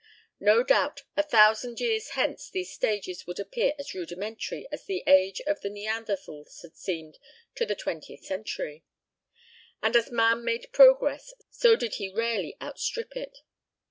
No 0.39 0.63
doubt 0.63 1.03
a 1.15 1.21
thousand 1.21 1.79
years 1.79 2.09
hence 2.17 2.49
these 2.49 2.73
stages 2.73 3.27
would 3.27 3.39
appear 3.39 3.73
as 3.77 3.93
rudimentary 3.93 4.67
as 4.71 4.83
the 4.85 5.03
age 5.05 5.41
of 5.41 5.61
the 5.61 5.69
Neanderthals 5.69 6.63
had 6.63 6.75
seemed 6.75 7.19
to 7.53 7.67
the 7.67 7.75
twentieth 7.75 8.25
century. 8.25 8.83
And 9.79 9.95
as 9.95 10.09
man 10.09 10.43
made 10.43 10.71
progress 10.73 11.35
so 11.51 11.75
did 11.75 11.93
he 11.97 12.09
rarely 12.09 12.57
outstrip 12.59 13.15
it. 13.15 13.41